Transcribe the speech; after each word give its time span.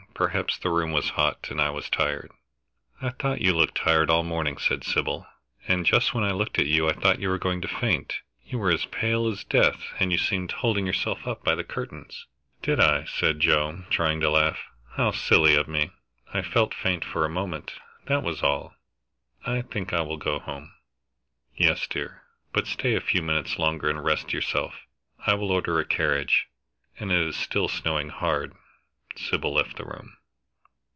Perhaps 0.13 0.59
the 0.59 0.69
room 0.69 0.91
was 0.91 1.11
hot, 1.11 1.47
and 1.49 1.59
I 1.59 1.71
was 1.71 1.89
tired." 1.89 2.29
"I 3.01 3.09
thought 3.09 3.41
you 3.41 3.55
looked 3.57 3.73
tired 3.73 4.11
all 4.11 4.21
the 4.21 4.29
morning," 4.29 4.59
said 4.59 4.83
Sybil, 4.83 5.25
"and 5.67 5.83
just 5.83 6.13
when 6.13 6.23
I 6.23 6.29
looked 6.31 6.59
at 6.59 6.67
you 6.67 6.87
I 6.87 6.93
thought 6.93 7.19
you 7.19 7.27
were 7.29 7.39
going 7.39 7.59
to 7.61 7.67
faint. 7.67 8.19
You 8.45 8.59
were 8.59 8.69
as 8.69 8.85
pale 8.85 9.27
as 9.27 9.43
death, 9.43 9.81
and 9.99 10.11
you 10.11 10.19
seemed 10.19 10.51
holding 10.51 10.85
yourself 10.85 11.25
up 11.25 11.43
by 11.43 11.55
the 11.55 11.63
curtains." 11.63 12.27
"Did 12.61 12.79
I?" 12.79 13.05
said 13.05 13.39
Joe, 13.39 13.83
trying 13.89 14.19
to 14.19 14.29
laugh. 14.29 14.59
"How 14.91 15.09
silly 15.09 15.55
of 15.55 15.67
me! 15.67 15.89
I 16.31 16.43
felt 16.43 16.75
faint 16.75 17.03
for 17.03 17.25
a 17.25 17.29
moment 17.29 17.73
that 18.05 18.21
was 18.21 18.43
all. 18.43 18.75
I 19.47 19.63
think 19.63 19.91
I 19.91 20.01
will 20.01 20.17
go 20.17 20.37
home." 20.37 20.71
"Yes, 21.55 21.87
dear 21.87 22.21
but 22.53 22.67
stay 22.67 22.93
a 22.93 23.01
few 23.01 23.23
minutes 23.23 23.57
longer 23.57 23.89
and 23.89 24.03
rest 24.05 24.33
yourself. 24.33 24.81
I 25.25 25.33
will 25.33 25.51
order 25.51 25.79
a 25.79 25.85
carriage 25.85 26.45
it 26.99 27.09
is 27.09 27.35
still 27.35 27.67
snowing 27.67 28.09
hard." 28.09 28.53
Sybil 29.17 29.53
left 29.53 29.75
the 29.75 29.83
room. 29.83 30.15